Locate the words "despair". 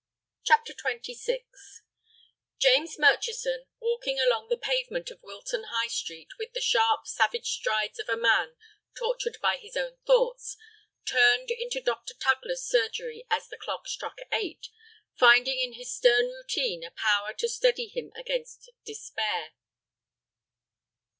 18.83-19.51